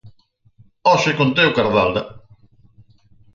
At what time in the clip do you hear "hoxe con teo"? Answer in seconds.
0.91-1.51